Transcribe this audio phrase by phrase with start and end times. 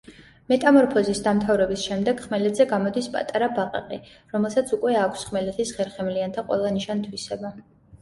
[0.51, 4.01] მეტამორფოზის დამთავრების შემდეგ ხმელეთზე გამოდის პატარა ბაყაყი,
[4.35, 7.59] რომელსაც უკვე აქვს ხმელეთის ხერხემლიანთა ყველა ნიშან-თვისება.